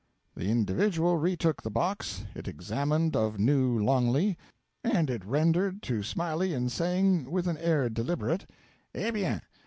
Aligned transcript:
The 0.35 0.49
individual 0.49 1.17
retook 1.17 1.61
the 1.61 1.69
box, 1.69 2.25
it 2.33 2.47
examined 2.47 3.15
of 3.15 3.37
new 3.39 3.77
longly, 3.77 4.35
and 4.83 5.11
it 5.11 5.23
rendered 5.23 5.83
to 5.83 6.01
Smiley 6.01 6.55
in 6.55 6.69
saying 6.69 7.29
with 7.29 7.47
an 7.47 7.59
air 7.59 7.87
deliberate: 7.87 8.49
'Eh 8.95 9.11
bien! 9.11 9.41